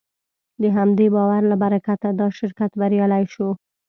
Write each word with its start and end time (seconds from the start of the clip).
د 0.61 0.63
همدې 0.77 1.07
باور 1.15 1.41
له 1.51 1.55
برکته 1.63 2.09
دا 2.19 2.27
شرکت 2.37 2.71
بریالی 2.81 3.23
شو. 3.33 3.49